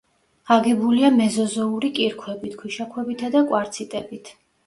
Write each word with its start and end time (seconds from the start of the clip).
აგებულია 0.53 1.11
მეზოზოური 1.17 1.91
კირქვებით, 1.99 2.57
ქვიშაქვებითა 2.63 3.31
და 3.37 3.45
კვარციტებით. 3.53 4.35